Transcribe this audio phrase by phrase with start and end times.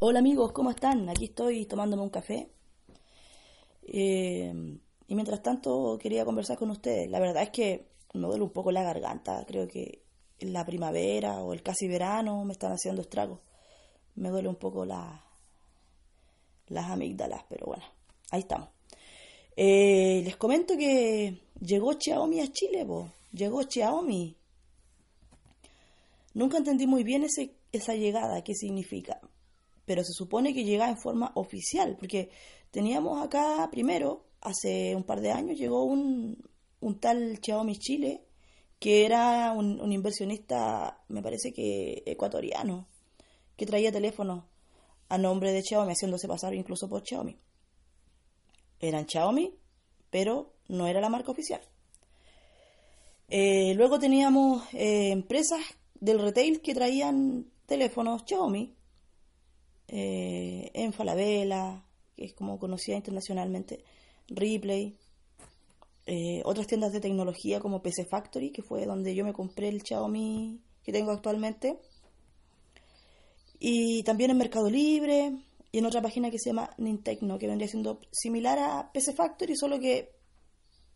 [0.00, 1.08] Hola amigos, ¿cómo están?
[1.08, 2.48] Aquí estoy tomándome un café.
[3.82, 4.78] Eh,
[5.08, 7.10] y mientras tanto quería conversar con ustedes.
[7.10, 9.44] La verdad es que me duele un poco la garganta.
[9.44, 10.04] Creo que
[10.38, 13.40] la primavera o el casi verano me están haciendo estragos.
[14.14, 15.24] Me duele un poco la,
[16.68, 17.82] las amígdalas, pero bueno,
[18.30, 18.68] ahí estamos.
[19.56, 23.10] Eh, les comento que llegó Xiaomi a Chile, po.
[23.32, 24.36] llegó Xiaomi.
[26.34, 29.20] Nunca entendí muy bien ese, esa llegada, qué significa
[29.88, 32.28] pero se supone que llega en forma oficial, porque
[32.70, 36.36] teníamos acá primero, hace un par de años, llegó un,
[36.80, 38.22] un tal Xiaomi Chile,
[38.78, 42.86] que era un, inversionista, me parece que ecuatoriano,
[43.56, 44.44] que traía teléfonos
[45.08, 47.38] a nombre de Xiaomi, haciéndose pasar incluso por Xiaomi.
[48.80, 49.54] Eran Xiaomi,
[50.10, 51.62] pero no era la marca oficial.
[53.30, 55.60] Eh, luego teníamos eh, empresas
[55.98, 58.77] del retail que traían teléfonos Xiaomi,
[59.88, 61.82] eh, en Falabella,
[62.14, 63.84] que es como conocida internacionalmente,
[64.28, 64.96] Ripley,
[66.06, 69.82] eh, otras tiendas de tecnología como PC Factory, que fue donde yo me compré el
[69.82, 71.78] Xiaomi que tengo actualmente,
[73.58, 75.32] y también en Mercado Libre
[75.72, 79.56] y en otra página que se llama Nintecno, que vendría siendo similar a PC Factory,
[79.56, 80.12] solo que,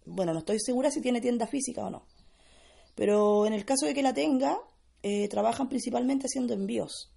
[0.07, 2.07] bueno, no estoy segura si tiene tienda física o no,
[2.95, 4.59] pero en el caso de que la tenga,
[5.03, 7.13] eh, trabajan principalmente haciendo envíos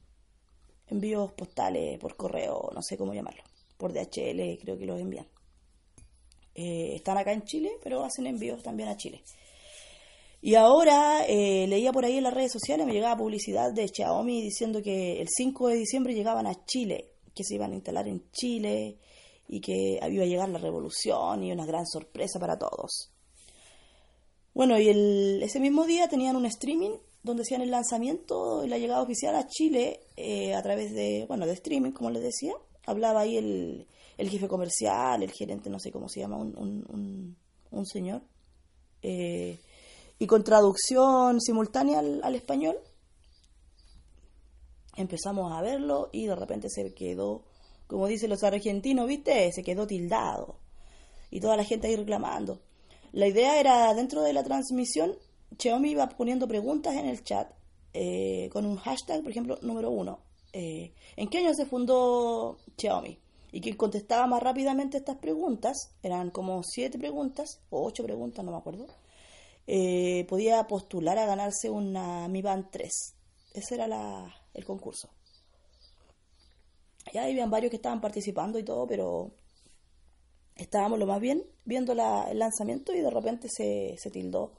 [0.88, 3.44] envíos postales por correo, no sé cómo llamarlo,
[3.78, 5.28] por DHL creo que los envían.
[6.54, 9.22] Eh, están acá en Chile, pero hacen envíos también a Chile.
[10.42, 14.42] Y ahora eh, leía por ahí en las redes sociales, me llegaba publicidad de Xiaomi
[14.42, 18.30] diciendo que el 5 de diciembre llegaban a Chile, que se iban a instalar en
[18.32, 19.00] Chile
[19.48, 23.12] y que iba a llegar la revolución y una gran sorpresa para todos.
[24.54, 26.92] Bueno, y el, ese mismo día tenían un streaming
[27.26, 31.48] donde hacían el lanzamiento y la llegada oficial a Chile eh, a través de, bueno,
[31.48, 32.54] de streaming, como les decía.
[32.86, 33.88] Hablaba ahí el,
[34.18, 37.36] el jefe comercial, el gerente, no sé cómo se llama, un, un,
[37.72, 38.22] un, señor.
[39.02, 39.60] Eh,
[40.20, 42.78] y con traducción simultánea al, al, español.
[44.96, 47.44] Empezamos a verlo y de repente se quedó,
[47.88, 49.52] como dicen los argentinos, ¿viste?
[49.52, 50.60] Se quedó tildado.
[51.32, 52.62] Y toda la gente ahí reclamando.
[53.14, 55.18] La idea era, dentro de la transmisión,
[55.58, 57.52] Xiaomi iba poniendo preguntas en el chat
[57.94, 60.20] eh, con un hashtag, por ejemplo, número uno.
[60.54, 63.18] Eh, ¿En qué año se fundó Xiaomi?
[63.52, 68.52] Y quien contestaba más rápidamente estas preguntas, eran como siete preguntas, o ocho preguntas, no
[68.52, 68.88] me acuerdo,
[69.68, 72.92] eh, podía postular a ganarse una Mi Band 3.
[73.54, 75.10] Ese era la, el concurso.
[77.14, 79.32] Ya habían varios que estaban participando y todo, pero
[80.56, 84.54] estábamos lo más bien viendo la, el lanzamiento y de repente se, se tildó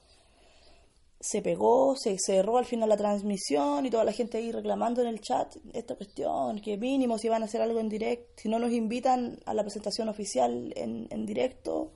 [1.20, 5.08] se pegó, se cerró al final la transmisión y toda la gente ahí reclamando en
[5.08, 8.58] el chat esta cuestión, que mínimo si van a hacer algo en directo, si no
[8.58, 11.92] nos invitan a la presentación oficial en, en directo,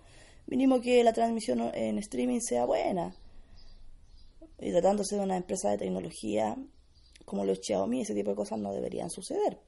[0.47, 3.15] mínimo que la transmisión en streaming sea buena.
[4.59, 6.57] Y tratándose de una empresa de tecnología
[7.25, 9.61] como los Xiaomi, ese tipo de cosas no deberían suceder.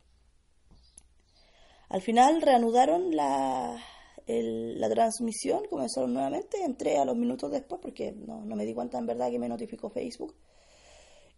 [1.88, 3.78] Al final reanudaron la,
[4.26, 8.98] la transmisión, comenzaron nuevamente, entré a los minutos después porque no, no, me di cuenta
[8.98, 10.34] en verdad que me notificó Facebook.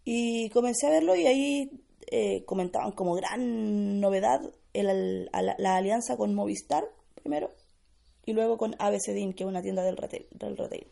[0.05, 4.41] Y comencé a verlo y ahí eh, comentaban como gran novedad
[4.75, 6.84] la, alianza con Movistar
[7.15, 7.53] primero
[8.27, 10.87] y luego con ABCDIN, que es una tienda del retail, del retail.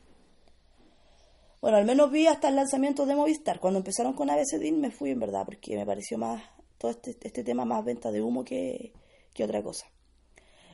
[1.60, 3.60] Bueno, al menos vi hasta el lanzamiento de Movistar.
[3.60, 6.42] Cuando empezaron con ABCDIN me fui en verdad porque me pareció más
[6.78, 8.92] todo este, este tema más venta de humo que,
[9.32, 9.91] que otra cosa.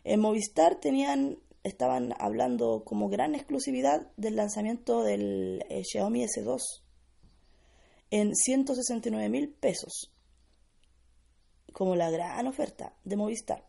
[0.09, 6.63] En Movistar tenían, estaban hablando como gran exclusividad del lanzamiento del eh, Xiaomi S2
[8.11, 10.11] en 169 mil pesos,
[11.75, 13.67] como la gran oferta de Movistar.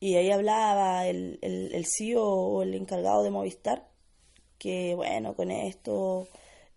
[0.00, 3.86] Y ahí hablaba el, el, el CEO o el encargado de Movistar
[4.58, 6.26] que, bueno, con esto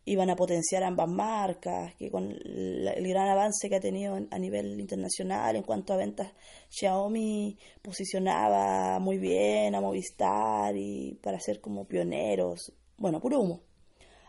[0.06, 4.80] iban a potenciar ambas marcas, que con el gran avance que ha tenido a nivel
[4.80, 6.34] internacional en cuanto a ventas,
[6.70, 13.62] Xiaomi posicionaba muy bien a Movistar y para ser como pioneros, bueno, puro humo.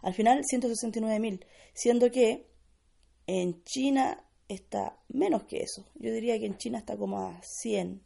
[0.02, 2.46] Al final 169 mil, siendo que
[3.26, 5.86] en China está menos que eso.
[5.94, 8.02] Yo diría que en China está como a 100,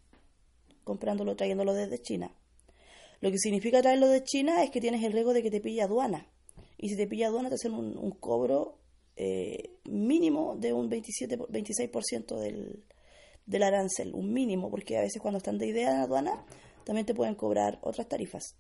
[0.85, 2.31] comprándolo, trayéndolo desde China.
[3.21, 5.83] Lo que significa traerlo de China es que tienes el riesgo de que te pille
[5.83, 6.29] aduana.
[6.79, 8.79] Y si te pilla aduana, te hacen un, un cobro
[9.17, 12.85] eh, mínimo de un 27, 26% del,
[13.47, 16.45] del arancel, un mínimo, porque a veces cuando están de idea en aduana,
[16.85, 18.57] también te pueden cobrar otras tarifas.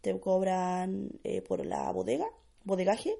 [0.00, 2.26] Te cobran eh, por la bodega,
[2.64, 3.14] bodegaje,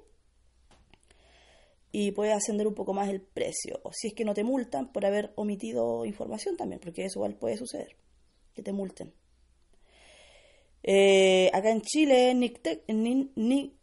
[1.93, 3.79] y puede ascender un poco más el precio.
[3.83, 7.35] O si es que no te multan por haber omitido información también, porque eso igual
[7.35, 7.95] puede suceder,
[8.53, 9.13] que te multen.
[10.83, 13.73] Eh, acá en Chile, Nictec, Nin, Nin,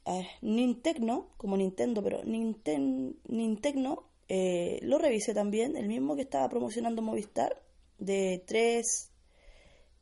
[0.43, 7.03] Nintecno, como Nintendo, pero Ninten, Nintecno, eh, lo revisé también, el mismo que estaba promocionando
[7.03, 7.63] Movistar,
[7.99, 9.11] de 3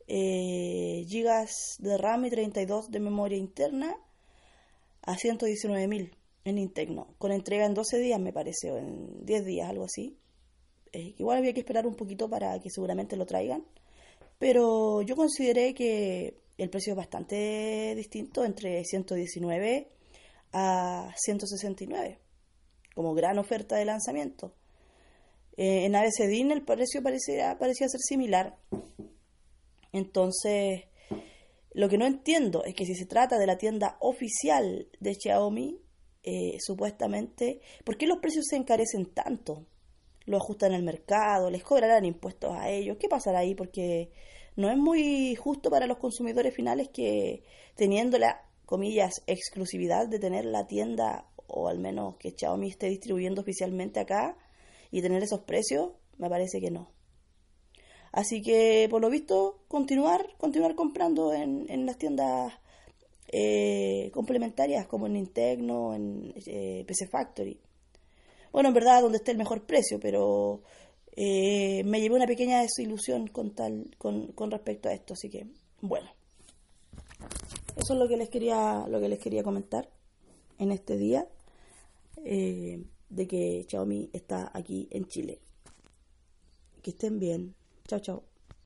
[0.07, 3.95] eh, gigas de RAM y 32 de memoria interna
[5.01, 6.11] a 119.000
[6.45, 10.17] en Nintecno, con entrega en 12 días me parece, o en 10 días, algo así.
[10.93, 13.65] Eh, igual había que esperar un poquito para que seguramente lo traigan,
[14.39, 19.89] pero yo consideré que el precio es bastante distinto entre 119
[20.53, 22.19] a 169
[22.97, 24.55] como gran oferta de lanzamiento.
[25.55, 28.57] Eh, en ABCDIN el precio parecía, parecía ser similar.
[29.91, 30.85] Entonces,
[31.73, 35.79] lo que no entiendo es que si se trata de la tienda oficial de Xiaomi,
[36.23, 39.67] eh, supuestamente, ¿por qué los precios se encarecen tanto?
[40.25, 42.97] Lo ajustan al mercado, les cobrarán impuestos a ellos.
[42.99, 43.53] ¿Qué pasará ahí?
[43.53, 44.09] Porque
[44.57, 47.43] no es muy justo para los consumidores finales que
[47.75, 53.41] teniendo la, comillas, exclusividad de tener la tienda o al menos que Xiaomi esté distribuyendo
[53.41, 54.37] oficialmente acá
[54.91, 56.91] y tener esos precios, me parece que no.
[58.11, 62.53] Así que, por lo visto, continuar, continuar comprando en, en las tiendas
[63.29, 67.59] eh, complementarias como en Nintendo, en eh, PC Factory.
[68.51, 70.61] Bueno, en verdad, donde esté el mejor precio, pero
[71.19, 75.15] eh, me llevé una pequeña desilusión con, tal, con, con respecto a esto.
[75.15, 75.47] Así que,
[75.81, 76.07] bueno,
[77.75, 79.89] eso es lo que les quería, lo que les quería comentar
[80.59, 81.27] en este día
[82.23, 85.39] eh, de que Xiaomi está aquí en Chile.
[86.83, 87.55] Que estén bien.
[87.87, 88.36] Chao, chao.